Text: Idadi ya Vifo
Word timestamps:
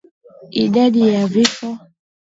Idadi 0.63 1.01
ya 1.13 1.25
Vifo 1.27 1.69